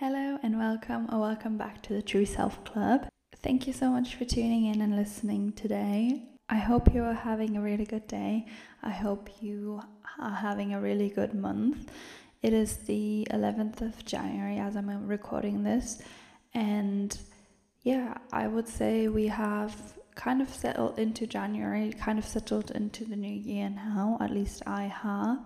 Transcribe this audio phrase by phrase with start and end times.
[0.00, 3.08] Hello and welcome or welcome back to the True Self Club.
[3.42, 6.22] Thank you so much for tuning in and listening today.
[6.48, 8.46] I hope you are having a really good day.
[8.80, 9.82] I hope you
[10.20, 11.90] are having a really good month.
[12.42, 16.00] It is the 11th of January as I'm recording this,
[16.54, 17.18] and
[17.82, 23.04] yeah, I would say we have kind of settled into January, kind of settled into
[23.04, 25.40] the new year now, at least I have.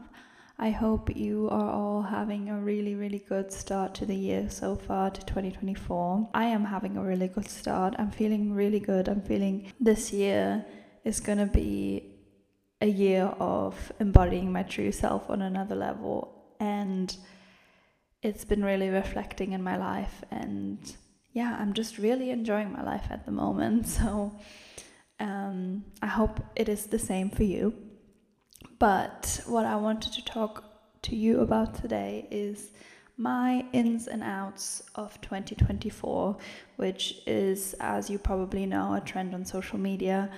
[0.62, 4.76] I hope you are all having a really, really good start to the year so
[4.76, 6.30] far to 2024.
[6.34, 7.96] I am having a really good start.
[7.98, 9.08] I'm feeling really good.
[9.08, 10.64] I'm feeling this year
[11.02, 12.14] is going to be
[12.80, 16.54] a year of embodying my true self on another level.
[16.60, 17.12] And
[18.22, 20.22] it's been really reflecting in my life.
[20.30, 20.78] And
[21.32, 23.86] yeah, I'm just really enjoying my life at the moment.
[23.98, 24.38] So
[25.18, 27.91] um, I hope it is the same for you.
[28.82, 30.64] But what I wanted to talk
[31.02, 32.72] to you about today is
[33.16, 36.36] my ins and outs of 2024,
[36.78, 40.32] which is, as you probably know, a trend on social media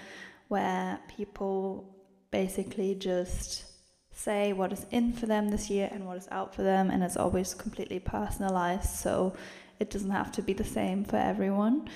[0.48, 1.88] where people
[2.30, 3.64] basically just
[4.12, 7.02] say what is in for them this year and what is out for them, and
[7.02, 9.32] it's always completely personalized, so
[9.80, 11.88] it doesn't have to be the same for everyone.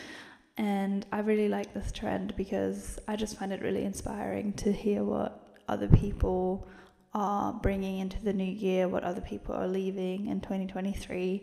[0.56, 5.04] And I really like this trend because I just find it really inspiring to hear
[5.04, 6.66] what other people
[7.14, 11.42] are bringing into the new year, what other people are leaving in 2023.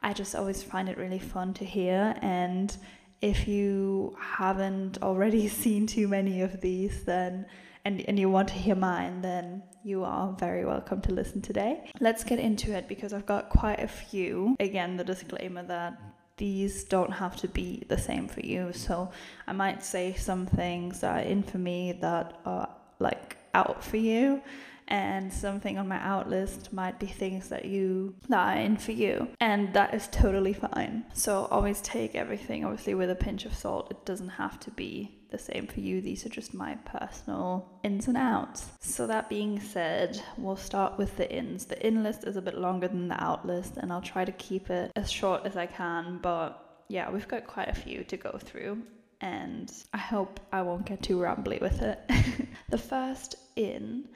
[0.00, 2.14] I just always find it really fun to hear.
[2.22, 2.76] And
[3.20, 7.46] if you haven't already seen too many of these, then
[7.84, 11.90] and, and you want to hear mine, then you are very welcome to listen today.
[11.98, 14.54] Let's get into it because I've got quite a few.
[14.60, 16.00] Again, the disclaimer that
[16.36, 18.72] these don't have to be the same for you.
[18.72, 19.10] So
[19.48, 22.68] I might say some things that are in for me that are
[23.00, 24.42] like out for you
[24.88, 28.92] and something on my out list might be things that you that are in for
[28.92, 31.04] you and that is totally fine.
[31.14, 33.90] So always take everything obviously with a pinch of salt.
[33.90, 36.02] It doesn't have to be the same for you.
[36.02, 38.66] These are just my personal ins and outs.
[38.80, 41.64] So that being said we'll start with the ins.
[41.64, 44.32] The in list is a bit longer than the out list and i'll try to
[44.32, 48.16] keep it as short as i can but yeah we've got quite a few to
[48.16, 48.82] go through
[49.22, 51.98] and I hope I won't get too rambly with it.
[52.68, 54.08] the first in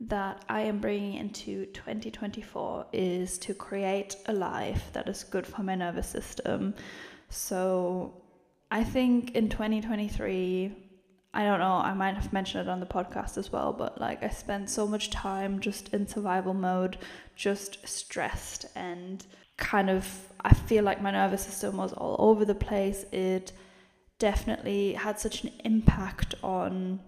[0.00, 5.62] that I am bringing into 2024 is to create a life that is good for
[5.62, 6.74] my nervous system.
[7.28, 8.22] So
[8.70, 10.74] I think in 2023,
[11.34, 14.22] I don't know, I might have mentioned it on the podcast as well, but like
[14.22, 16.98] I spent so much time just in survival mode,
[17.34, 19.26] just stressed and
[19.56, 20.06] kind of,
[20.42, 23.04] I feel like my nervous system was all over the place.
[23.12, 23.52] It
[24.18, 27.00] definitely had such an impact on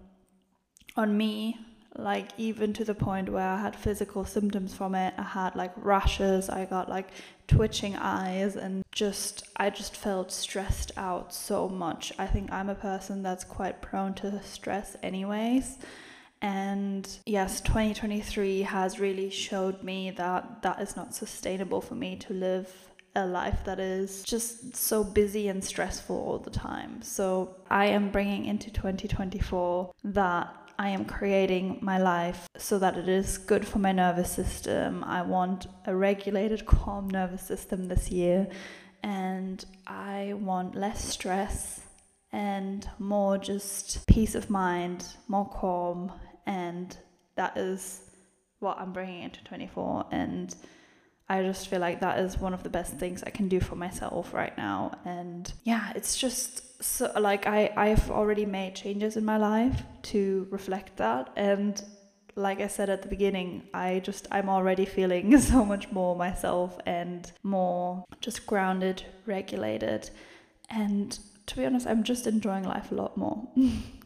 [0.95, 1.57] on me
[1.95, 5.13] like even to the point where I had physical symptoms from it.
[5.17, 7.09] I had like rashes, I got like
[7.47, 12.13] twitching eyes and just I just felt stressed out so much.
[12.17, 15.77] I think I'm a person that's quite prone to stress anyways.
[16.41, 22.33] And yes, 2023 has really showed me that that is not sustainable for me to
[22.33, 27.01] live a life that is just so busy and stressful all the time.
[27.01, 33.09] So I am bringing into 2024 that I am creating my life so that it
[33.09, 35.03] is good for my nervous system.
[35.03, 38.47] I want a regulated, calm nervous system this year,
[39.03, 41.81] and I want less stress
[42.31, 46.11] and more just peace of mind, more calm,
[46.45, 46.95] and
[47.35, 48.03] that is
[48.59, 50.05] what I'm bringing into 24.
[50.11, 50.55] And
[51.29, 53.75] I just feel like that is one of the best things I can do for
[53.75, 54.91] myself right now.
[55.05, 60.47] And yeah, it's just so like I, I've already made changes in my life to
[60.49, 61.29] reflect that.
[61.35, 61.81] And
[62.35, 66.79] like I said at the beginning, I just, I'm already feeling so much more myself
[66.87, 70.09] and more just grounded, regulated.
[70.69, 73.47] And to be honest, I'm just enjoying life a lot more.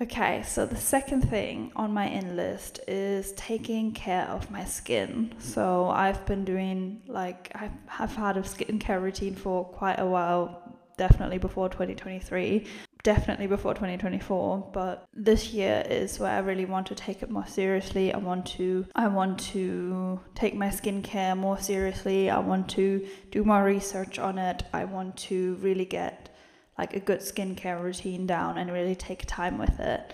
[0.00, 5.32] Okay, so the second thing on my in list is taking care of my skin.
[5.38, 10.76] So I've been doing like I have had a skincare routine for quite a while,
[10.96, 12.66] definitely before 2023,
[13.02, 17.46] definitely before 2024, but this year is where I really want to take it more
[17.46, 18.12] seriously.
[18.12, 22.30] I want to I want to take my skincare more seriously.
[22.30, 24.64] I want to do more research on it.
[24.72, 26.31] I want to really get
[26.78, 30.12] like a good skincare routine down and really take time with it.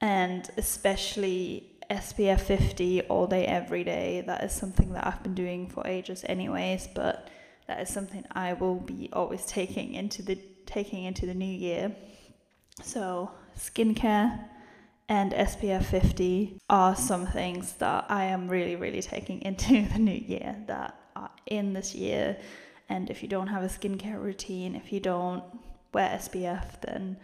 [0.00, 4.24] And especially SPF 50 all day, every day.
[4.26, 6.88] That is something that I've been doing for ages, anyways.
[6.94, 7.28] But
[7.68, 11.94] that is something I will be always taking into the taking into the new year.
[12.82, 14.48] So skincare
[15.08, 20.12] and SPF 50 are some things that I am really, really taking into the new
[20.12, 22.38] year that are in this year
[22.88, 25.44] And if you don't have a skincare routine, if you don't
[25.92, 27.16] wear SPF, then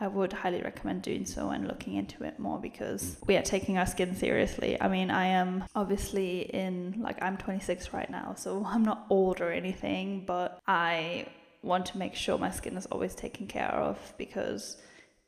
[0.00, 3.78] I would highly recommend doing so and looking into it more because we are taking
[3.78, 4.80] our skin seriously.
[4.80, 9.40] I mean, I am obviously in, like, I'm 26 right now, so I'm not old
[9.40, 11.26] or anything, but I
[11.62, 14.76] want to make sure my skin is always taken care of because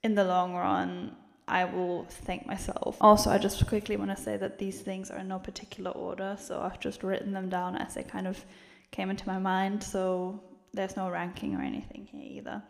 [0.05, 1.17] in the long run,
[1.49, 2.97] I will thank myself.
[3.01, 6.37] Also, I just quickly want to say that these things are in no particular order,
[6.39, 8.45] so I've just written them down as they kind of
[8.93, 10.41] came into my mind, so
[10.73, 12.63] there's no ranking or anything here either.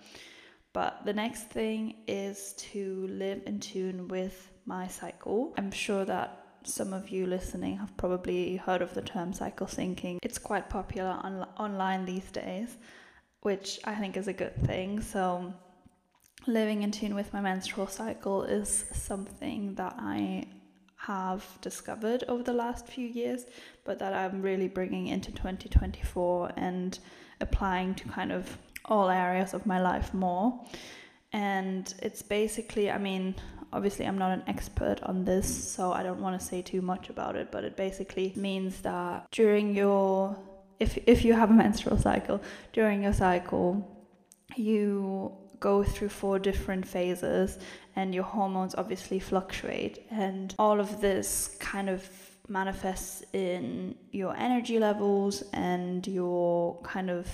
[0.73, 5.53] But the next thing is to live in tune with my cycle.
[5.59, 10.19] I'm sure that some of you listening have probably heard of the term cycle syncing.
[10.23, 12.77] It's quite popular on- online these days,
[13.41, 15.01] which I think is a good thing.
[15.01, 15.53] So,
[16.47, 20.47] living in tune with my menstrual cycle is something that I
[20.97, 23.47] have discovered over the last few years,
[23.85, 26.99] but that I'm really bringing into 2024 and
[27.41, 30.65] applying to kind of all areas of my life more.
[31.33, 33.35] And it's basically, I mean,
[33.73, 37.09] obviously, I'm not an expert on this, so I don't want to say too much
[37.09, 40.37] about it, but it basically means that during your
[40.81, 42.41] if, if you have a menstrual cycle,
[42.73, 43.87] during your cycle,
[44.57, 47.59] you go through four different phases
[47.95, 52.03] and your hormones obviously fluctuate and all of this kind of
[52.51, 57.29] manifests in your energy levels and your kind of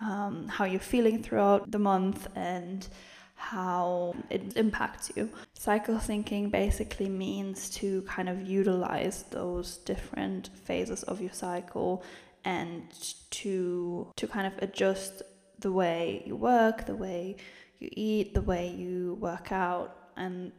[0.00, 2.88] um, how you're feeling throughout the month and
[3.36, 5.30] how it impacts you.
[5.54, 12.02] Cycle syncing basically means to kind of utilize those different phases of your cycle
[12.44, 12.82] and
[13.30, 15.22] to to kind of adjust
[15.58, 17.36] the way you work, the way
[17.78, 20.52] you eat, the way you work out and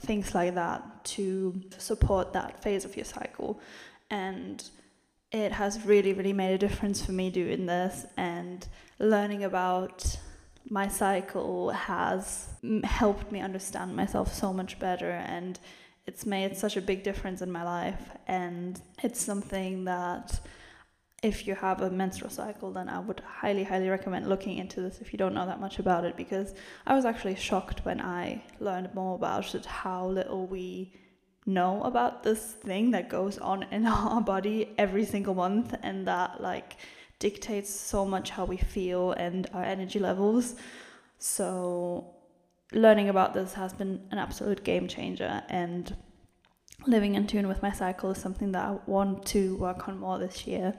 [0.00, 3.60] things like that to support that phase of your cycle.
[4.10, 4.62] And
[5.32, 8.66] it has really, really made a difference for me doing this, and
[8.98, 10.16] learning about
[10.70, 12.48] my cycle has
[12.84, 15.58] helped me understand myself so much better, and
[16.06, 18.10] it's made such a big difference in my life.
[18.28, 20.40] And it's something that
[21.24, 25.00] if you have a menstrual cycle, then I would highly, highly recommend looking into this
[25.00, 26.54] if you don't know that much about it, because
[26.86, 30.92] I was actually shocked when I learned more about it, how little we
[31.46, 36.42] know about this thing that goes on in our body every single month and that
[36.42, 36.76] like
[37.18, 40.56] dictates so much how we feel and our energy levels.
[41.18, 42.14] So
[42.72, 45.96] learning about this has been an absolute game changer and
[46.86, 50.18] living in tune with my cycle is something that I want to work on more
[50.18, 50.74] this year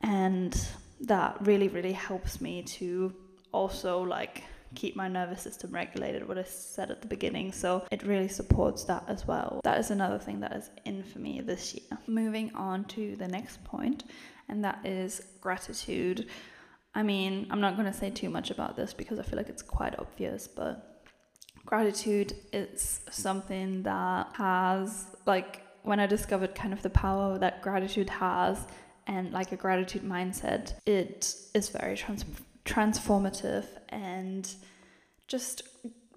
[0.00, 0.58] and
[1.00, 3.14] that really really helps me to
[3.52, 4.44] also like
[4.74, 7.52] keep my nervous system regulated, what I said at the beginning.
[7.52, 9.60] So it really supports that as well.
[9.64, 11.98] That is another thing that is in for me this year.
[12.06, 14.04] Moving on to the next point,
[14.48, 16.28] and that is gratitude.
[16.94, 19.48] I mean, I'm not going to say too much about this because I feel like
[19.48, 20.91] it's quite obvious, but
[21.64, 28.08] gratitude is something that has, like, when I discovered kind of the power that gratitude
[28.10, 28.66] has
[29.06, 32.24] and like a gratitude mindset, it is very trans-
[32.64, 34.54] transformative and
[35.26, 35.62] just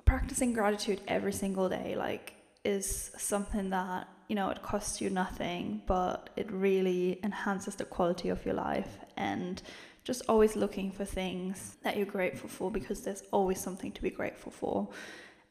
[0.05, 2.33] practicing gratitude every single day like
[2.63, 8.29] is something that you know it costs you nothing but it really enhances the quality
[8.29, 9.63] of your life and
[10.03, 14.11] just always looking for things that you're grateful for because there's always something to be
[14.11, 14.87] grateful for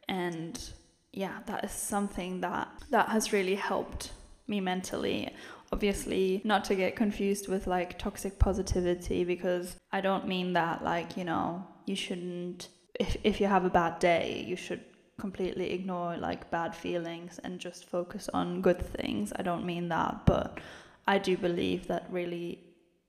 [0.09, 0.73] and
[1.13, 4.13] yeah that is something that that has really helped
[4.47, 5.33] me mentally
[5.75, 11.17] obviously not to get confused with like toxic positivity because I don't mean that like,
[11.17, 12.69] you know, you shouldn't
[13.05, 14.83] if if you have a bad day, you should
[15.19, 19.33] completely ignore like bad feelings and just focus on good things.
[19.35, 20.61] I don't mean that, but
[21.09, 22.61] I do believe that really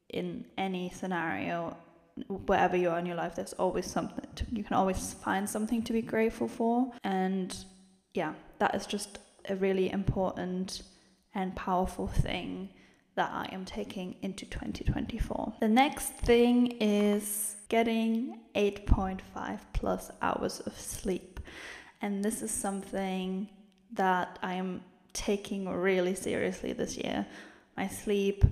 [0.09, 1.77] in any scenario
[2.27, 5.81] wherever you are in your life there's always something to, you can always find something
[5.83, 7.65] to be grateful for and
[8.13, 9.19] yeah that is just
[9.49, 10.81] a really important
[11.33, 12.69] and powerful thing
[13.15, 15.53] that I am taking into 2024.
[15.61, 21.39] The next thing is getting 8.5 plus hours of sleep.
[22.01, 23.49] And this is something
[23.93, 27.25] that I am taking really seriously this year.
[27.77, 28.43] My sleep,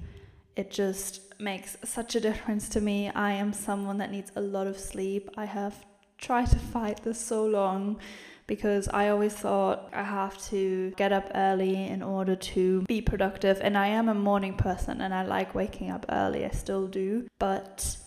[0.56, 3.10] it just makes such a difference to me.
[3.10, 5.30] I am someone that needs a lot of sleep.
[5.36, 5.86] I have
[6.18, 8.00] tried to fight this so long
[8.46, 13.60] because I always thought I have to get up early in order to be productive.
[13.62, 17.28] And I am a morning person and I like waking up early, I still do.
[17.40, 17.98] But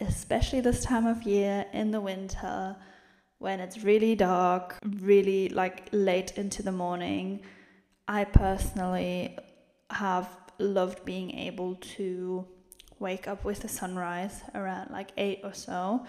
[0.00, 2.76] especially this time of year in the winter,
[3.38, 7.42] when it's really dark, really like late into the morning,
[8.08, 9.36] I personally
[9.90, 10.28] have
[10.58, 12.46] loved being able to
[12.98, 16.06] wake up with the sunrise around like 8 or so.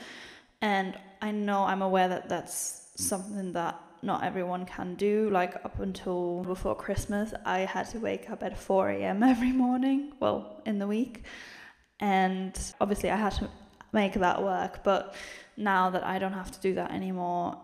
[0.61, 5.29] And I know I'm aware that that's something that not everyone can do.
[5.29, 9.23] Like up until before Christmas, I had to wake up at 4 a.m.
[9.33, 11.23] every morning, well, in the week.
[11.99, 13.49] And obviously, I had to
[13.91, 14.83] make that work.
[14.83, 15.15] But
[15.57, 17.59] now that I don't have to do that anymore,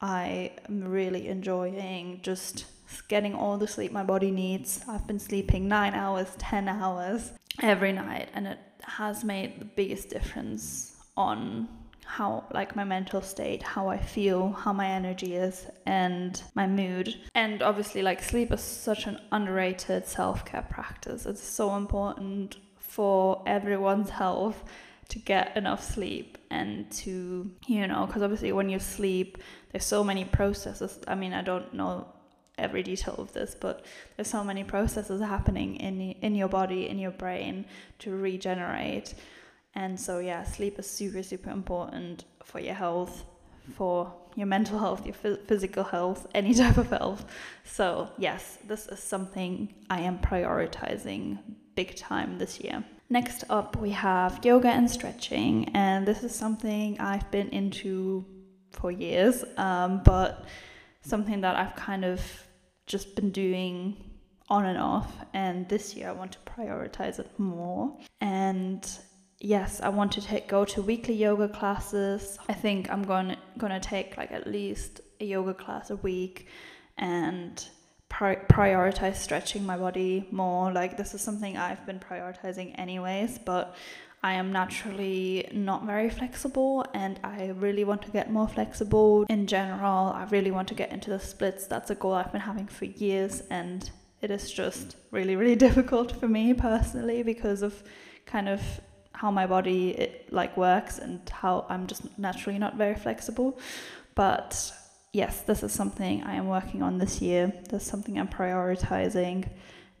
[0.00, 2.66] I am really enjoying just
[3.02, 4.80] getting all the sleep my body needs.
[4.88, 7.32] I've been sleeping nine hours, 10 hours
[7.62, 11.68] every night, and it has made the biggest difference on
[12.04, 17.14] how like my mental state how i feel how my energy is and my mood.
[17.34, 21.26] And obviously like sleep is such an underrated self-care practice.
[21.26, 24.64] It's so important for everyone's health
[25.08, 29.38] to get enough sleep and to you know because obviously when you sleep
[29.72, 30.98] there's so many processes.
[31.08, 32.06] I mean i don't know
[32.58, 33.84] every detail of this but
[34.16, 37.64] there's so many processes happening in in your body in your brain
[37.98, 39.14] to regenerate.
[39.74, 43.24] And so yeah sleep is super super important for your health
[43.76, 47.24] for your mental health your physical health any type of health.
[47.64, 51.38] So yes this is something i am prioritizing
[51.74, 52.84] big time this year.
[53.10, 58.24] Next up, we have yoga and stretching, and this is something I've been into
[58.70, 60.46] for years, um, but
[61.02, 62.20] something that I've kind of
[62.86, 63.96] just been doing
[64.48, 65.12] on and off.
[65.32, 67.96] And this year, I want to prioritize it more.
[68.20, 68.88] And
[69.40, 72.38] yes, I want to take, go to weekly yoga classes.
[72.48, 76.48] I think I'm going gonna take like at least a yoga class a week,
[76.98, 77.66] and
[78.08, 80.72] pri- prioritize stretching my body more.
[80.72, 83.74] Like, this is something I've been prioritizing anyways, but
[84.24, 89.46] I am naturally not very flexible and I really want to get more flexible in
[89.46, 90.08] general.
[90.14, 91.66] I really want to get into the splits.
[91.66, 93.90] That's a goal I've been having for years and
[94.22, 97.82] it is just really really difficult for me personally because of
[98.24, 98.62] kind of
[99.12, 103.58] how my body it like works and how I'm just naturally not very flexible.
[104.14, 104.72] But
[105.12, 107.52] yes, this is something I am working on this year.
[107.68, 109.50] This is something I'm prioritizing,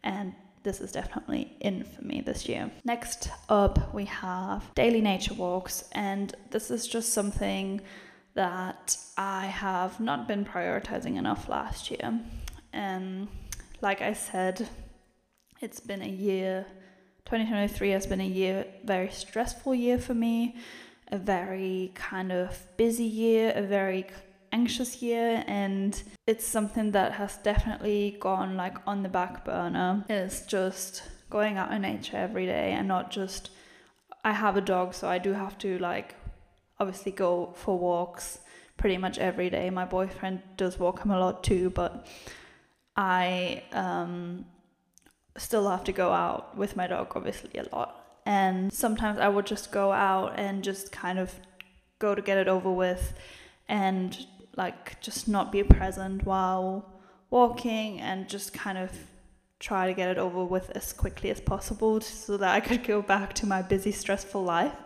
[0.02, 2.70] and this is definitely in for me this year.
[2.84, 7.80] Next up, we have daily nature walks, and this is just something
[8.34, 12.18] that I have not been prioritizing enough last year.
[12.72, 13.28] And
[13.80, 14.66] like I said,
[15.60, 16.66] it's been a year,
[17.26, 20.56] 2023 has been a year, very stressful year for me,
[21.12, 24.06] a very kind of busy year, a very
[24.54, 30.04] anxious year and it's something that has definitely gone like on the back burner.
[30.08, 33.50] Is just going out in nature every day and not just
[34.22, 36.14] I have a dog so I do have to like
[36.78, 38.38] obviously go for walks
[38.76, 39.70] pretty much every day.
[39.70, 42.06] My boyfriend does walk him a lot too but
[42.96, 44.46] I um
[45.36, 47.90] still have to go out with my dog obviously a lot.
[48.24, 51.40] And sometimes I would just go out and just kind of
[51.98, 53.14] go to get it over with
[53.68, 58.90] and like just not be present while walking and just kind of
[59.60, 63.00] try to get it over with as quickly as possible so that I could go
[63.00, 64.76] back to my busy, stressful life.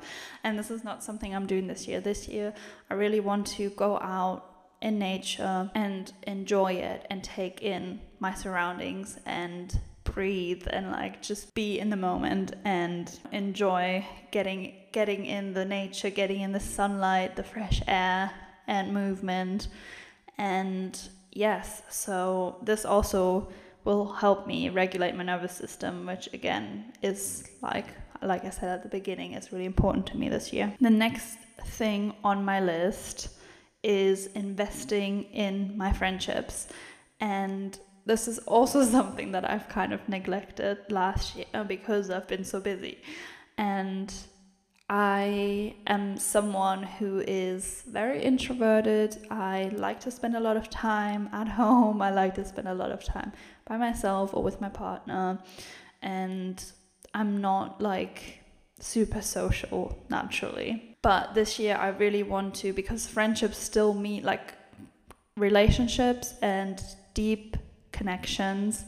[0.45, 2.01] And this is not something I'm doing this year.
[2.01, 2.55] This year,
[2.89, 4.45] I really want to go out
[4.81, 11.55] in nature and enjoy it and take in my surroundings and breathe and like just
[11.55, 17.37] be in the moment and enjoy getting getting in the nature getting in the sunlight
[17.37, 18.31] the fresh air
[18.69, 19.69] and movement.
[20.39, 20.97] And
[21.33, 23.49] yes, so this also
[23.85, 27.87] will help me regulate my nervous system, which again is like
[28.23, 30.73] like I said at the beginning, is really important to me this year.
[30.81, 33.29] The next thing on my list
[33.83, 36.69] is investing in my friendships.
[37.21, 42.45] And this is also something that I've kind of neglected last year because I've been
[42.45, 42.99] so busy.
[43.57, 44.13] And
[44.91, 49.19] I am someone who is very introverted.
[49.31, 52.01] I like to spend a lot of time at home.
[52.09, 53.33] I like to spend a lot of time
[53.67, 55.41] by myself or with my partner.
[56.01, 56.63] And
[57.13, 58.41] I'm not like
[58.81, 60.97] super social naturally.
[61.03, 64.55] But this year I really want to because friendships still mean like
[65.37, 67.59] relationships and deep
[67.93, 68.87] connections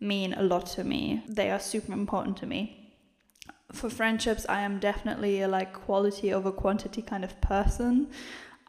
[0.00, 1.22] mean a lot to me.
[1.28, 2.83] They are super important to me
[3.74, 8.08] for friendships, I am definitely a like quality over quantity kind of person.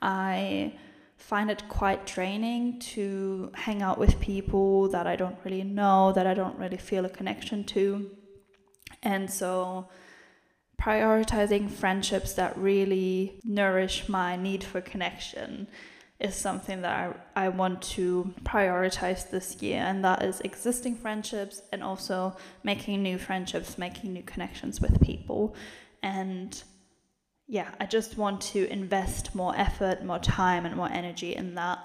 [0.01, 0.73] I
[1.17, 6.27] find it quite draining to hang out with people that I don't really know, that
[6.27, 8.11] I don't really feel a connection to.
[9.01, 9.87] And so
[10.81, 15.67] prioritizing friendships that really nourish my need for connection
[16.19, 21.61] is something that I, I want to prioritize this year, and that is existing friendships
[21.71, 25.55] and also making new friendships, making new connections with people.
[26.01, 26.61] And
[27.47, 31.79] yeah, I just want to invest more effort, more time, and more energy in that.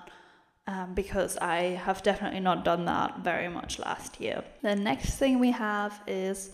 [0.66, 4.44] Um, because I have definitely not done that very much last year.
[4.62, 6.50] The next thing we have is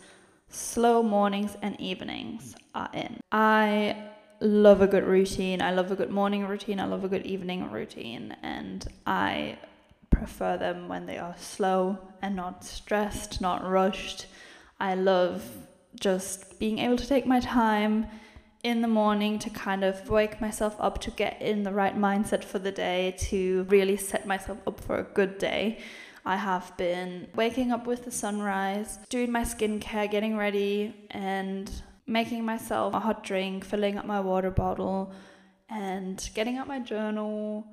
[0.48, 3.20] slow mornings and evenings are in.
[3.30, 5.62] I love a good routine.
[5.62, 6.80] I love a good morning routine.
[6.80, 8.36] I love a good evening routine.
[8.42, 9.58] And I
[10.10, 14.26] prefer them when they are slow and not stressed, not rushed.
[14.80, 15.42] I love
[15.98, 18.06] just being able to take my time
[18.62, 22.42] in the morning to kind of wake myself up to get in the right mindset
[22.42, 25.78] for the day, to really set myself up for a good day.
[26.24, 31.70] I have been waking up with the sunrise, doing my skincare, getting ready, and
[32.06, 35.12] making myself a hot drink, filling up my water bottle,
[35.68, 37.66] and getting out my journal,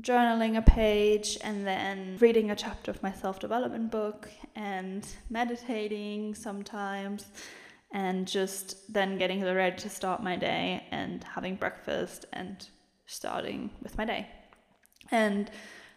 [0.00, 6.34] journaling a page, and then reading a chapter of my self development book, and meditating
[6.34, 7.26] sometimes,
[7.92, 12.68] and just then getting ready to start my day and having breakfast and
[13.06, 14.28] starting with my day.
[15.10, 15.50] And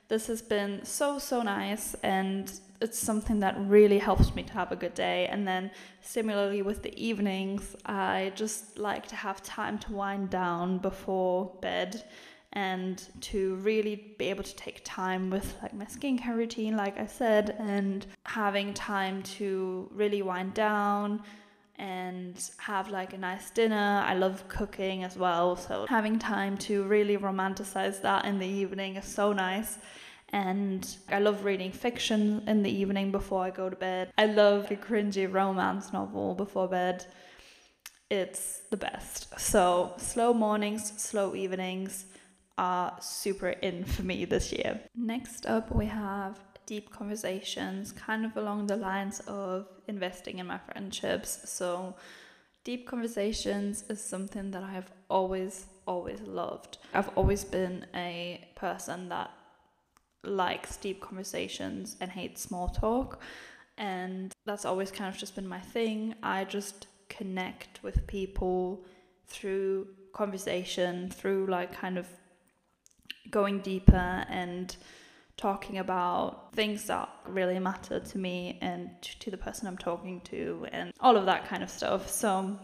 [0.07, 4.71] this has been so, so nice, and it's something that really helps me to have
[4.71, 5.27] a good day.
[5.27, 10.77] And then, similarly, with the evenings, I just like to have time to wind down
[10.77, 12.03] before bed
[12.53, 17.05] and to really be able to take time with like my skincare routine like i
[17.05, 21.21] said and having time to really wind down
[21.77, 24.03] and have like a nice dinner.
[24.05, 28.95] I love cooking as well, so having time to really romanticize that in the evening
[28.95, 29.77] is so nice.
[30.33, 34.11] And I love reading fiction in the evening before I go to bed.
[34.17, 37.05] I love a cringy romance novel before bed.
[38.09, 39.39] It's the best.
[39.39, 42.05] So, slow mornings, slow evenings
[42.57, 44.81] are super in for me this year.
[44.95, 50.57] Next up, we have deep conversations, kind of along the lines of investing in my
[50.57, 51.49] friendships.
[51.49, 51.95] So,
[52.63, 56.77] deep conversations is something that I have always, always loved.
[56.93, 59.31] I've always been a person that
[60.23, 63.21] likes deep conversations and hates small talk.
[63.77, 66.15] And that's always kind of just been my thing.
[66.23, 68.85] I just connect with people
[69.27, 72.07] through conversation, through like kind of
[73.29, 74.75] going deeper and
[75.35, 80.67] talking about things that really matter to me and to the person I'm talking to
[80.71, 82.09] and all of that kind of stuff.
[82.09, 82.57] So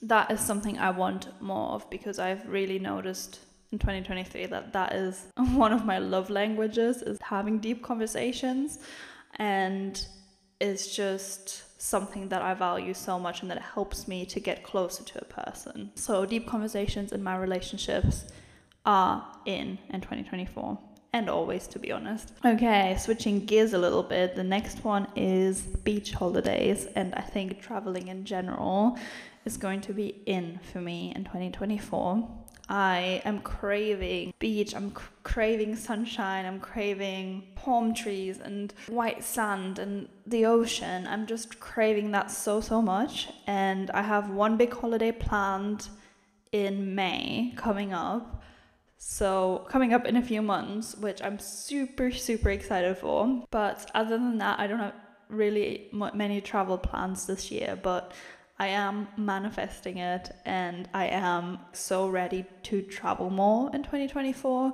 [0.00, 3.40] that is something I want more of because I've really noticed
[3.74, 5.26] in 2023 that that is
[5.64, 8.78] one of my love languages is having deep conversations
[9.36, 10.06] and
[10.60, 15.02] it's just something that I value so much and that helps me to get closer
[15.02, 15.90] to a person.
[15.96, 18.24] So deep conversations in my relationships
[18.86, 20.78] are in in 2024
[21.12, 22.32] and always, to be honest.
[22.44, 24.34] Okay, switching gears a little bit.
[24.34, 28.98] The next one is beach holidays, and I think traveling in general
[29.44, 32.43] is going to be in for me in 2024.
[32.68, 39.78] I am craving beach, I'm cr- craving sunshine, I'm craving palm trees and white sand
[39.78, 41.06] and the ocean.
[41.06, 43.28] I'm just craving that so, so much.
[43.46, 45.88] And I have one big holiday planned
[46.52, 48.42] in May coming up
[49.06, 53.44] so, coming up in a few months, which I'm super, super excited for.
[53.50, 54.94] But other than that, I don't have
[55.28, 58.12] really many travel plans this year, but
[58.58, 64.72] I am manifesting it and I am so ready to travel more in 2024.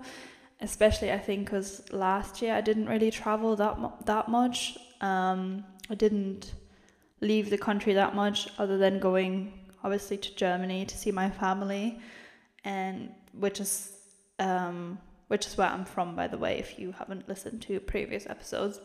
[0.63, 4.77] Especially, I think, because last year I didn't really travel that, that much.
[5.01, 6.53] Um, I didn't
[7.23, 11.99] leave the country that much, other than going obviously to Germany to see my family,
[12.65, 13.93] and which is
[14.39, 18.27] um, which is where I'm from, by the way, if you haven't listened to previous
[18.27, 18.81] episodes.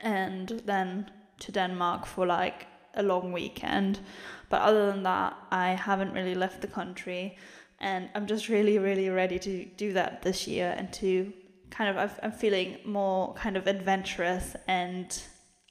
[0.00, 2.66] And then to Denmark for like
[2.96, 4.00] a long weekend.
[4.48, 7.36] But other than that, I haven't really left the country.
[7.80, 11.32] And I'm just really, really ready to do that this year and to
[11.70, 15.22] kind of, I'm feeling more kind of adventurous and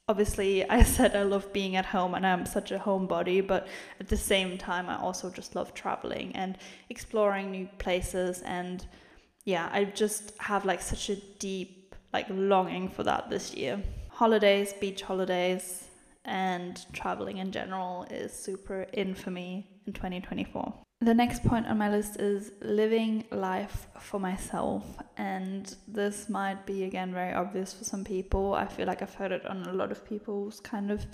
[0.07, 3.67] obviously I said I love being at home and I'm such a homebody, but
[3.99, 6.57] at the same time I also just love traveling and
[6.89, 8.85] exploring new places and
[9.45, 13.81] yeah, I just have like such a deep like longing for that this year.
[14.09, 15.85] Holidays, beach holidays
[16.25, 20.73] and traveling in general is super in for me in 2024.
[21.01, 24.85] The next point on my list is living life for myself.
[25.17, 28.53] And this might be, again, very obvious for some people.
[28.53, 31.05] I feel like I've heard it on a lot of people's kind of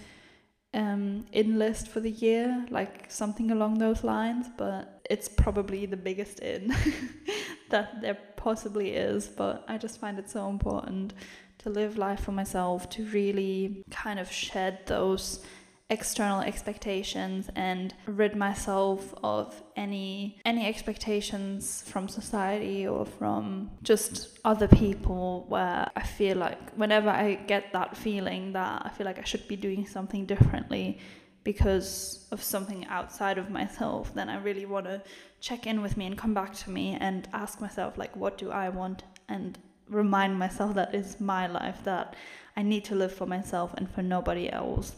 [0.73, 5.97] um, in list for the year, like something along those lines, but it's probably the
[5.97, 6.73] biggest in
[7.71, 11.13] that there possibly is, but I just find it so important
[11.59, 15.43] to live life for myself, to really kind of shed those
[15.91, 24.69] external expectations and rid myself of any any expectations from society or from just other
[24.69, 29.25] people where I feel like whenever I get that feeling that I feel like I
[29.25, 30.97] should be doing something differently
[31.43, 35.01] because of something outside of myself then I really want to
[35.41, 38.51] check in with me and come back to me and ask myself like what do
[38.51, 39.03] I want?
[39.27, 39.57] And
[39.89, 42.15] remind myself that it's my life that
[42.55, 44.93] I need to live for myself and for nobody else.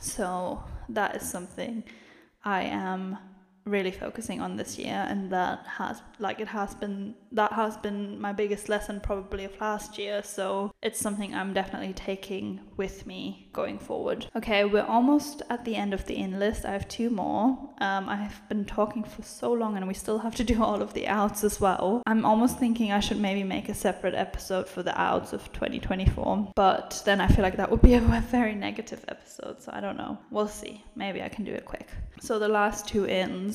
[0.00, 1.84] So that is something
[2.44, 3.18] I am
[3.64, 8.20] really focusing on this year and that has like it has been that has been
[8.20, 10.22] my biggest lesson probably of last year.
[10.22, 14.26] So it's something i'm definitely taking with me going forward.
[14.34, 16.64] Okay we're almost at the end of the in list.
[16.64, 17.56] I have two more.
[17.78, 20.92] Um, i've been talking for so long and we still have to do all of
[20.94, 22.02] the outs as well.
[22.06, 26.52] I'm almost thinking i should maybe make a separate episode for the outs of 2024
[26.56, 29.96] but then i feel like that would be a very negative episode so i don't
[29.96, 30.18] know.
[30.30, 30.84] We'll see.
[30.96, 31.88] Maybe i can do it quick.
[32.20, 33.51] So the last two ins,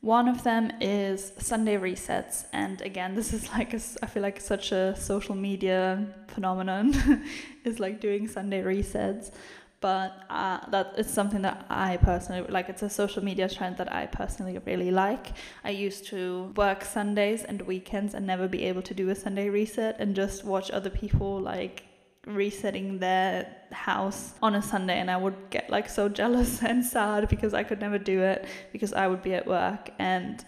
[0.00, 4.38] one of them is Sunday resets, and again, this is like a, I feel like
[4.40, 6.92] such a social media phenomenon.
[7.64, 9.32] is like doing Sunday resets,
[9.80, 12.68] but uh, that is something that I personally like.
[12.68, 15.32] It's a social media trend that I personally really like.
[15.64, 19.48] I used to work Sundays and weekends and never be able to do a Sunday
[19.48, 21.84] reset and just watch other people like
[22.26, 27.28] resetting their house on a Sunday and I would get like so jealous and sad
[27.28, 30.44] because I could never do it because I would be at work and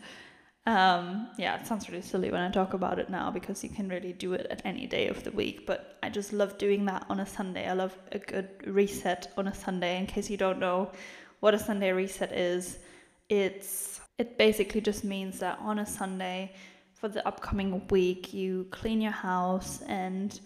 [0.67, 3.89] um, yeah, it sounds really silly when I talk about it now because you can
[3.89, 7.07] really do it at any day of the week, but I just love doing that
[7.09, 7.69] on a Sunday.
[7.69, 9.97] I love a good reset on a Sunday.
[9.97, 10.91] In case you don't know
[11.39, 12.81] what a Sunday reset is,
[13.29, 16.53] it's it basically just means that on a Sunday
[16.95, 20.41] for the upcoming week you clean your house and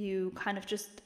[0.00, 1.02] you kind of just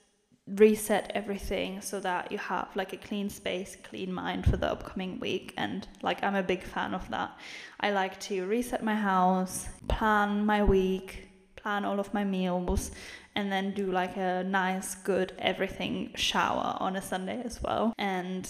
[0.46, 5.18] reset everything so that you have like a clean space, clean mind for the upcoming
[5.18, 5.54] week.
[5.56, 7.36] And like, I'm a big fan of that.
[7.80, 12.90] I like to reset my house, plan my week, plan all of my meals,
[13.34, 17.94] and then do like a nice, good everything shower on a Sunday as well.
[17.98, 18.48] And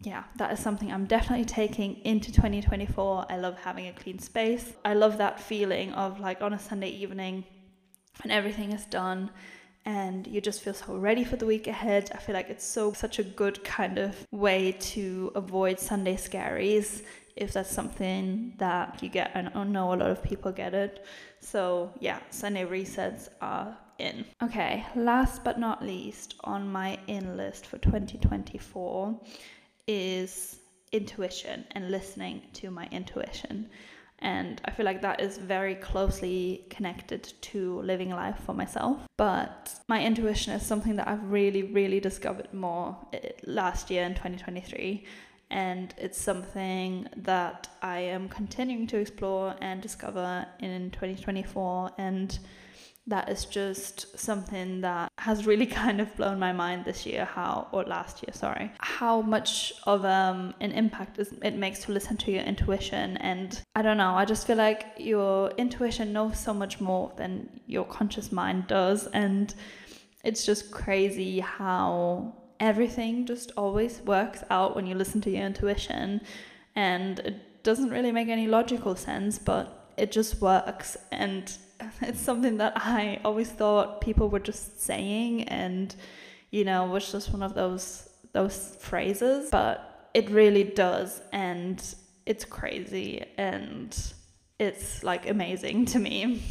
[0.00, 3.26] yeah, that is something I'm definitely taking into 2024.
[3.30, 4.74] I love having a clean space.
[4.84, 7.44] I love that feeling of like on a Sunday evening
[8.22, 9.30] when everything is done
[9.84, 12.10] and you just feel so ready for the week ahead.
[12.14, 17.02] I feel like it's so such a good kind of way to avoid Sunday scaries
[17.36, 19.32] if that's something that you get.
[19.34, 21.04] I know a lot of people get it.
[21.40, 24.24] So, yeah, Sunday resets are in.
[24.42, 29.18] Okay, last but not least on my in list for 2024
[29.86, 30.58] is
[30.92, 33.68] intuition and listening to my intuition.
[34.22, 38.98] And I feel like that is very closely connected to living life for myself.
[39.18, 44.14] But my intuition is something that I've really, really discovered more eh, last year in
[44.14, 45.04] 2023.
[45.50, 51.90] And it's something that I am continuing to explore and discover in 2024.
[51.98, 52.38] And
[53.06, 57.66] that is just something that has really kind of blown my mind this year how
[57.72, 62.30] or last year sorry how much of um, an impact it makes to listen to
[62.30, 63.16] your intuition.
[63.18, 67.60] And i don't know i just feel like your intuition knows so much more than
[67.66, 69.06] your conscious mind does.
[69.08, 69.54] And
[70.24, 76.20] it's just crazy how everything just always works out when you listen to your intuition.
[76.76, 80.96] And it doesn't really make any logical sense but it just works.
[81.10, 81.52] And
[82.02, 85.94] it's something that I always thought people were just saying and
[86.50, 91.20] you know was just one of those those phrases but it really does.
[91.32, 91.82] And
[92.26, 93.96] it's crazy and
[94.58, 96.42] it's like amazing to me.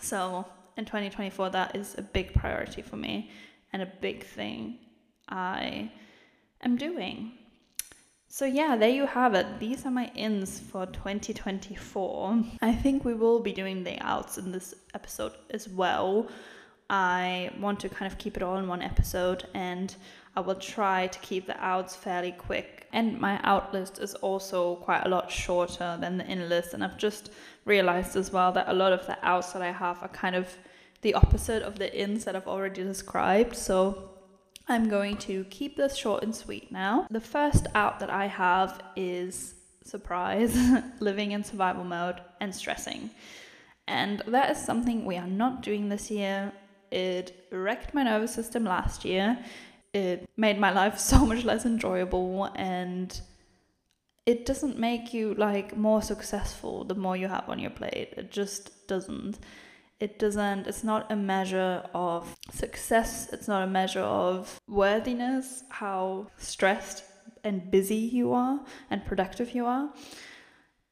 [0.00, 3.30] So in 2024 that is a big priority for me
[3.72, 4.78] and a big thing
[5.28, 5.90] I
[6.62, 7.32] am doing
[8.28, 9.46] so, yeah, there you have it.
[9.58, 12.44] These are my ins for 2024.
[12.60, 16.28] I think we will be doing the outs in this episode as well.
[16.90, 19.94] I want to kind of keep it all in one episode and
[20.36, 22.86] I will try to keep the outs fairly quick.
[22.92, 26.74] And my out list is also quite a lot shorter than the in list.
[26.74, 27.32] And I've just
[27.64, 30.56] realized as well that a lot of the outs that I have are kind of
[31.02, 33.56] the opposite of the ins that I've already described.
[33.56, 34.07] So
[34.70, 37.06] I'm going to keep this short and sweet now.
[37.10, 40.56] The first out that I have is surprise,
[41.00, 43.10] living in survival mode and stressing.
[43.86, 46.52] And that is something we are not doing this year.
[46.90, 49.38] It wrecked my nervous system last year.
[49.94, 53.18] It made my life so much less enjoyable and
[54.26, 58.12] it doesn't make you like more successful the more you have on your plate.
[58.18, 59.38] It just doesn't.
[60.00, 66.28] It doesn't, it's not a measure of success, it's not a measure of worthiness, how
[66.36, 67.02] stressed
[67.42, 69.90] and busy you are and productive you are.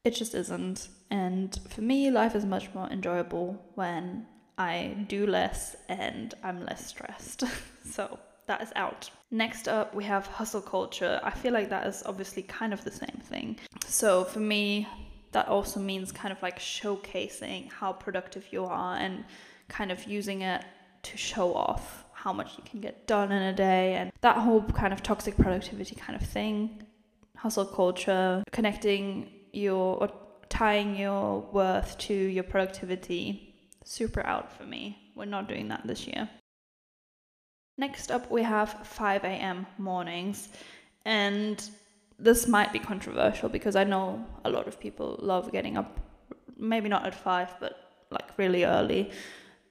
[0.03, 0.89] It just isn't.
[1.09, 4.25] And for me, life is much more enjoyable when
[4.57, 7.43] I do less and I'm less stressed.
[7.85, 9.09] so that is out.
[9.31, 11.19] Next up, we have hustle culture.
[11.23, 13.59] I feel like that is obviously kind of the same thing.
[13.85, 14.87] So for me,
[15.37, 19.23] that also means kind of like showcasing how productive you are and
[19.67, 20.65] kind of using it
[21.03, 24.63] to show off how much you can get done in a day and that whole
[24.63, 26.81] kind of toxic productivity kind of thing.
[27.35, 30.09] Hustle culture, connecting your or
[30.49, 33.53] tying your worth to your productivity.
[33.85, 34.97] Super out for me.
[35.15, 36.27] We're not doing that this year.
[37.77, 39.67] Next up, we have 5 a.m.
[39.77, 40.49] mornings.
[41.05, 41.63] And
[42.19, 45.99] this might be controversial because I know a lot of people love getting up,
[46.57, 49.11] maybe not at 5, but like really early.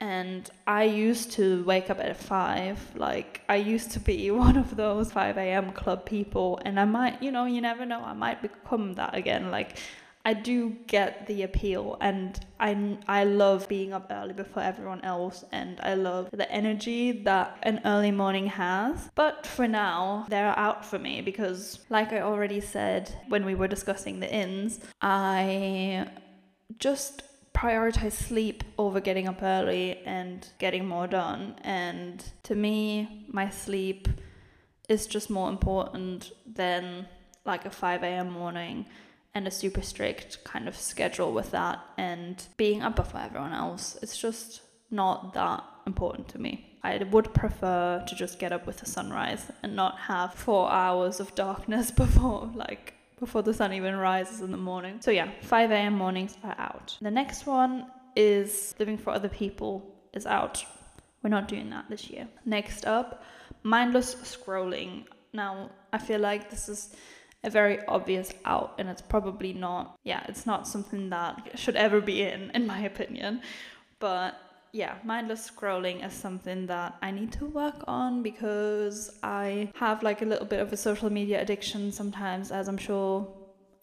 [0.00, 2.96] And I used to wake up at 5.
[2.96, 5.72] Like, I used to be one of those 5 a.m.
[5.72, 6.60] club people.
[6.64, 9.50] And I might, you know, you never know, I might become that again.
[9.50, 9.78] Like,
[10.26, 15.44] I do get the appeal and I, I love being up early before everyone else
[15.52, 19.08] and I love the energy that an early morning has.
[19.14, 23.68] But for now, they're out for me because, like I already said when we were
[23.68, 26.08] discussing the ins, I
[26.80, 27.22] just
[27.54, 31.54] prioritize sleep over getting up early and getting more done.
[31.62, 34.08] And to me, my sleep
[34.88, 37.06] is just more important than
[37.44, 38.30] like a 5 a.m.
[38.30, 38.86] morning
[39.36, 43.98] and a super strict kind of schedule with that and being up before everyone else.
[44.00, 46.78] It's just not that important to me.
[46.82, 51.20] I would prefer to just get up with the sunrise and not have four hours
[51.20, 55.02] of darkness before like before the sun even rises in the morning.
[55.02, 55.92] So yeah, 5 a.m.
[55.92, 56.96] mornings are out.
[57.02, 60.64] The next one is living for other people is out.
[61.22, 62.26] We're not doing that this year.
[62.46, 63.22] Next up,
[63.62, 65.04] mindless scrolling.
[65.34, 66.94] Now, I feel like this is
[67.44, 72.00] a very obvious out and it's probably not yeah it's not something that should ever
[72.00, 73.40] be in in my opinion.
[73.98, 74.38] But
[74.72, 80.22] yeah mindless scrolling is something that i need to work on because i have like
[80.22, 83.26] a little bit of a social media addiction sometimes as i'm sure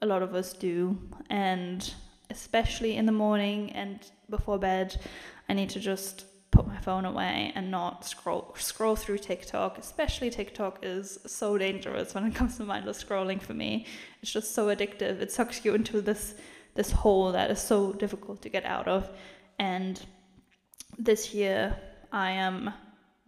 [0.04, 0.98] a lot of us do.
[1.30, 1.94] And
[2.30, 5.00] especially in the morning and before bed
[5.50, 9.78] i need to just put my phone away and not scroll scroll through TikTok.
[9.80, 13.88] Especially TikTok is so dangerous when it comes to mindless scrolling for me.
[14.22, 15.20] It's just so addictive.
[15.20, 16.36] It sucks you into this
[16.76, 19.10] this hole that is so difficult to get out of.
[19.58, 20.00] And
[20.98, 21.76] this year
[22.12, 22.72] I am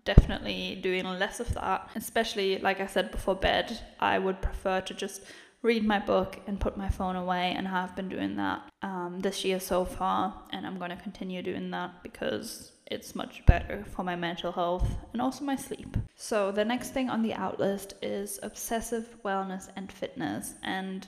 [0.03, 1.89] definitely doing less of that.
[1.95, 5.23] Especially like I said before bed, I would prefer to just
[5.63, 9.19] read my book and put my phone away and I have been doing that um,
[9.19, 13.83] this year so far and i'm going to continue doing that because it's much better
[13.95, 15.97] for my mental health and also my sleep.
[16.15, 20.53] So, the next thing on the out list is obsessive wellness and fitness.
[20.63, 21.07] And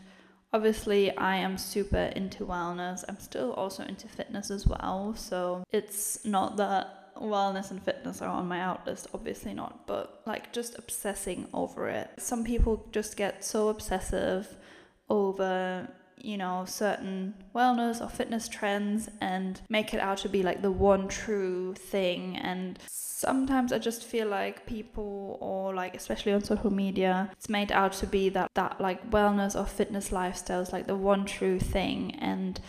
[0.53, 3.03] obviously, I am super into wellness.
[3.07, 5.15] I'm still also into fitness as well.
[5.15, 10.21] So, it's not that wellness and fitness are on my out list, obviously not, but
[10.25, 12.09] like just obsessing over it.
[12.17, 14.55] Some people just get so obsessive
[15.09, 15.87] over
[16.17, 20.71] you know, certain wellness or fitness trends and make it out to be like the
[20.71, 22.37] one true thing.
[22.37, 27.71] And sometimes I just feel like people, or like especially on social media, it's made
[27.71, 31.59] out to be that that like wellness or fitness lifestyle is like the one true
[31.59, 32.15] thing.
[32.19, 32.59] And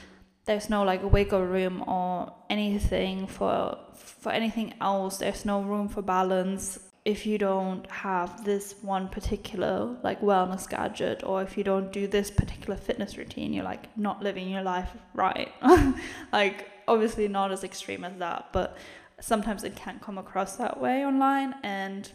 [0.48, 6.00] there's no like wiggle room or anything for for anything else there's no room for
[6.00, 11.90] balance if you don't have this one particular like wellness gadget or if you don't
[11.90, 15.50] do this particular fitness routine you're like not living your life right
[16.32, 18.76] like obviously not as extreme as that but
[19.20, 22.12] sometimes it can come across that way online and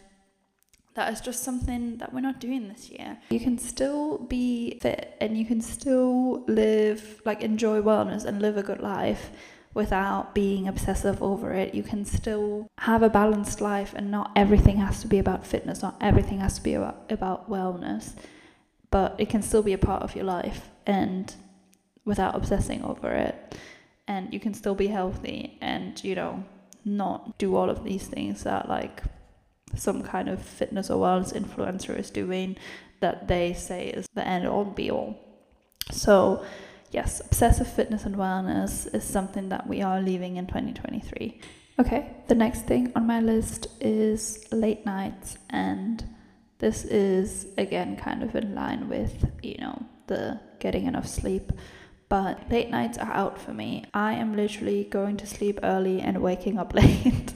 [0.94, 3.18] that is just something that we're not doing this year.
[3.30, 8.56] You can still be fit and you can still live, like, enjoy wellness and live
[8.56, 9.32] a good life
[9.74, 11.74] without being obsessive over it.
[11.74, 15.82] You can still have a balanced life, and not everything has to be about fitness,
[15.82, 18.14] not everything has to be about, about wellness,
[18.90, 21.34] but it can still be a part of your life and
[22.04, 23.56] without obsessing over it.
[24.06, 26.44] And you can still be healthy and, you know,
[26.84, 29.02] not do all of these things that, like,
[29.74, 32.56] some kind of fitness or wellness influencer is doing
[33.00, 35.18] that they say is the end all be all.
[35.90, 36.44] So,
[36.94, 41.40] yes, obsessive fitness and wellness is something that we are leaving in 2023.
[41.80, 46.04] Okay, the next thing on my list is late nights, and
[46.58, 51.52] this is again kind of in line with, you know, the getting enough sleep.
[52.08, 53.84] But late nights are out for me.
[53.92, 57.32] I am literally going to sleep early and waking up late.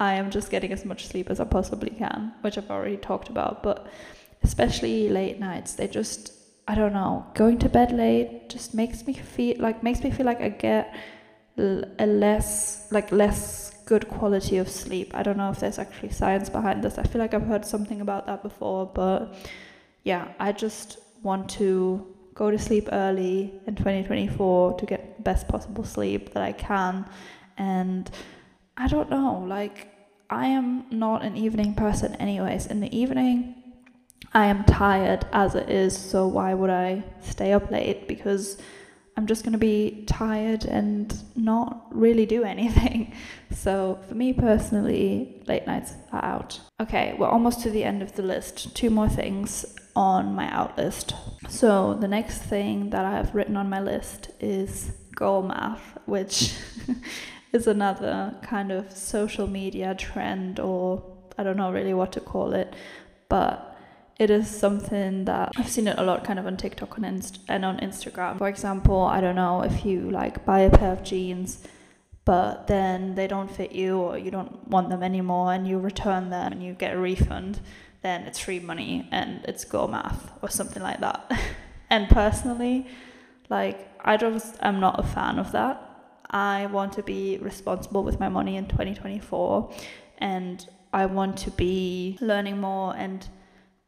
[0.00, 3.28] I am just getting as much sleep as I possibly can, which I've already talked
[3.28, 3.62] about.
[3.62, 3.86] But
[4.42, 6.32] especially late nights, they just,
[6.70, 10.26] I don't know, going to bed late just makes me feel like, makes me feel
[10.26, 10.94] like I get
[11.56, 15.12] a less, like less good quality of sleep.
[15.14, 16.98] I don't know if there's actually science behind this.
[16.98, 19.34] I feel like I've heard something about that before, but
[20.04, 25.48] yeah, I just want to go to sleep early in 2024 to get the best
[25.48, 27.06] possible sleep that I can.
[27.56, 28.10] And
[28.76, 29.88] I don't know, like,
[30.28, 32.66] I am not an evening person, anyways.
[32.66, 33.57] In the evening,
[34.32, 38.06] I am tired as it is, so why would I stay up late?
[38.06, 38.58] Because
[39.18, 43.12] I'm just going to be tired and not really do anything.
[43.50, 46.60] So, for me personally, late nights are out.
[46.80, 48.76] Okay, we're almost to the end of the list.
[48.76, 49.64] Two more things
[49.96, 51.14] on my out list.
[51.48, 56.54] So, the next thing that I have written on my list is girl math, which
[57.52, 61.02] is another kind of social media trend, or
[61.36, 62.74] I don't know really what to call it,
[63.28, 63.67] but
[64.18, 67.40] it is something that I've seen it a lot kind of on TikTok and, Inst-
[67.48, 68.38] and on Instagram.
[68.38, 71.62] For example, I don't know if you like buy a pair of jeans
[72.28, 76.28] but then they don't fit you or you don't want them anymore and you return
[76.28, 77.58] them and you get a refund,
[78.02, 81.32] then it's free money and it's girl math or something like that.
[81.88, 82.86] and personally,
[83.48, 85.80] like I just am not a fan of that.
[86.28, 89.72] I want to be responsible with my money in 2024
[90.18, 93.26] and I want to be learning more and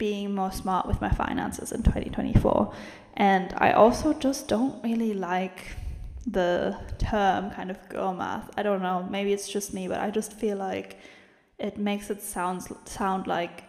[0.01, 2.73] being more smart with my finances in 2024.
[3.15, 5.77] And I also just don't really like
[6.27, 8.51] the term kind of girl math.
[8.57, 10.97] I don't know, maybe it's just me, but I just feel like
[11.59, 13.65] it makes it sounds sound like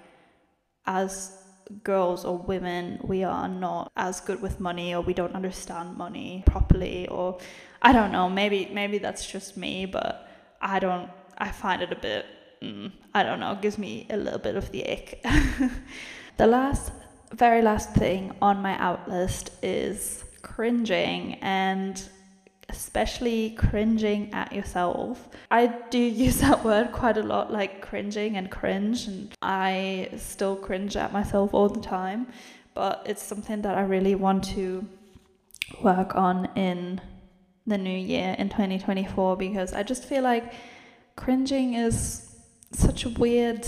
[0.86, 1.38] as
[1.84, 6.44] girls or women we are not as good with money or we don't understand money
[6.46, 7.38] properly or
[7.82, 10.30] I don't know, maybe maybe that's just me, but
[10.62, 12.26] I don't I find it a bit
[12.62, 15.26] mm, I don't know, gives me a little bit of the ick.
[16.38, 16.92] The last,
[17.34, 22.02] very last thing on my out list is cringing and
[22.70, 25.30] especially cringing at yourself.
[25.52, 30.56] I do use that word quite a lot, like cringing and cringe, and I still
[30.56, 32.28] cringe at myself all the time.
[32.74, 34.88] But it's something that I really want to
[35.82, 37.02] work on in
[37.68, 40.54] the new year in 2024 because I just feel like
[41.16, 42.28] cringing is
[42.72, 43.68] such a weird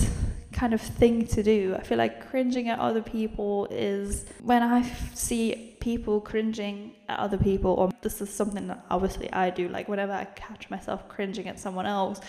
[0.53, 1.75] kind of thing to do.
[1.75, 7.37] I feel like cringing at other people is when I see people cringing at other
[7.37, 11.47] people, or this is something that obviously I do, like whenever I catch myself cringing
[11.47, 12.21] at someone else,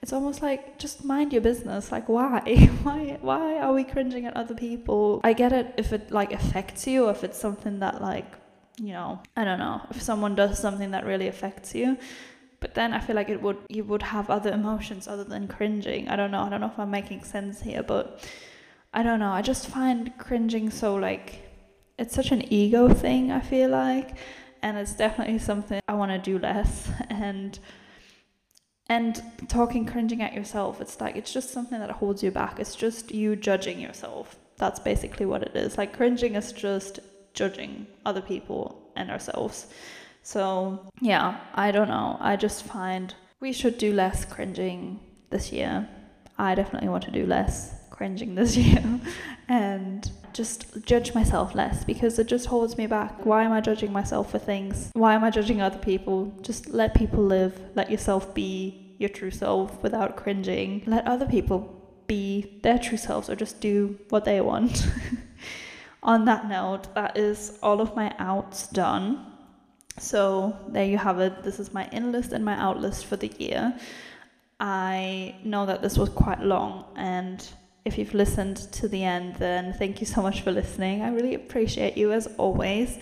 [0.00, 1.92] it's almost like just mind your business.
[1.92, 2.40] Like why?
[2.82, 5.20] why why are we cringing at other people?
[5.22, 8.26] I get it if it like affects you, or if it's something that like
[8.78, 11.98] you know, I don't know, if someone does something that really affects you
[12.62, 16.08] but then I feel like it would you would have other emotions other than cringing.
[16.08, 16.40] I don't know.
[16.40, 18.24] I don't know if I'm making sense here, but
[18.94, 19.32] I don't know.
[19.32, 21.50] I just find cringing so like
[21.98, 24.16] it's such an ego thing, I feel like,
[24.62, 27.58] and it's definitely something I want to do less and
[28.88, 32.60] and talking cringing at yourself, it's like it's just something that holds you back.
[32.60, 34.36] It's just you judging yourself.
[34.56, 35.78] That's basically what it is.
[35.78, 37.00] Like cringing is just
[37.34, 39.66] judging other people and ourselves.
[40.22, 42.16] So, yeah, I don't know.
[42.20, 45.88] I just find we should do less cringing this year.
[46.38, 48.82] I definitely want to do less cringing this year
[49.48, 53.26] and just judge myself less because it just holds me back.
[53.26, 54.90] Why am I judging myself for things?
[54.94, 56.32] Why am I judging other people?
[56.40, 57.60] Just let people live.
[57.74, 60.82] Let yourself be your true self without cringing.
[60.86, 64.86] Let other people be their true selves or just do what they want.
[66.02, 69.31] On that note, that is all of my outs done.
[69.98, 71.42] So there you have it.
[71.42, 73.78] This is my in list and my out list for the year.
[74.58, 77.46] I know that this was quite long, and
[77.84, 81.02] if you've listened to the end, then thank you so much for listening.
[81.02, 82.98] I really appreciate you as always,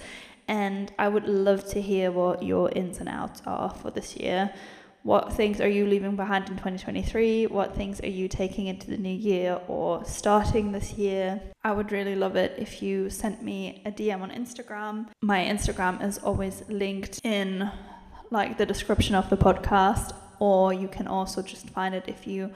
[0.49, 4.53] and I would love to hear what your ins and outs are for this year.
[5.03, 7.47] What things are you leaving behind in 2023?
[7.47, 11.41] What things are you taking into the new year or starting this year?
[11.65, 15.07] I would really love it if you sent me a DM on Instagram.
[15.23, 17.71] My Instagram is always linked in
[18.31, 22.51] like the description of the podcast or you can also just find it if you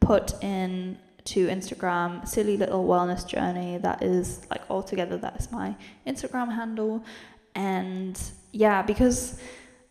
[0.00, 5.52] put in to Instagram silly little wellness journey that is like all together that is
[5.52, 5.76] my
[6.06, 7.04] Instagram handle
[7.54, 8.18] and
[8.52, 9.38] yeah because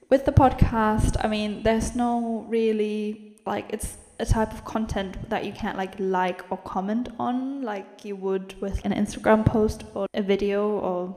[0.10, 5.46] with the podcast, I mean, there's no really like it's a type of content that
[5.46, 10.08] you can't like like or comment on like you would with an Instagram post or
[10.14, 11.16] a video or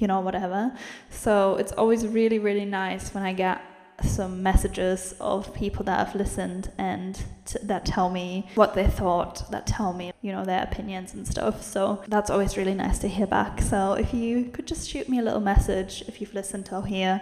[0.00, 0.72] you know, whatever.
[1.10, 3.60] So it's always really, really nice when I get
[4.02, 9.50] some messages of people that have listened and t- that tell me what they thought,
[9.50, 11.62] that tell me, you know, their opinions and stuff.
[11.62, 13.60] So that's always really nice to hear back.
[13.60, 17.20] So if you could just shoot me a little message if you've listened till here,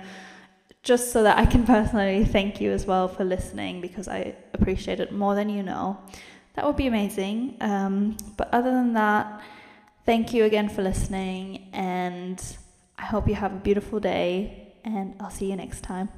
[0.83, 5.01] just so that I can personally thank you as well for listening because I appreciate
[5.01, 5.99] it more than you know.
[6.55, 7.57] That would be amazing.
[7.61, 9.41] Um, but other than that,
[10.07, 12.43] thank you again for listening and
[12.99, 16.09] I hope you have a beautiful day and I'll see you next time.